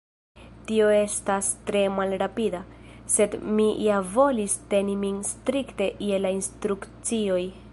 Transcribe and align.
Tio 0.69 0.85
estas 0.99 1.49
tre 1.67 1.81
malrapida, 1.97 2.61
sed 3.17 3.35
mi 3.59 3.67
ja 3.89 3.99
volis 4.15 4.57
teni 4.75 4.97
min 5.05 5.23
strikte 5.33 5.91
je 6.09 6.23
la 6.27 6.33
instrukcioj. 6.39 7.41